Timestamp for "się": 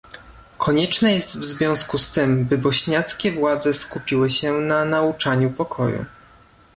4.31-4.53